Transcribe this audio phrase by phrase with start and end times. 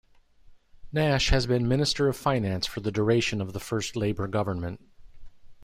[0.91, 4.81] Nash had been Minister of Finance for the duration of the first Labour government.